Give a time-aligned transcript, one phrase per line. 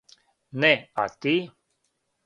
[0.63, 0.73] Не
[1.05, 1.35] а ти?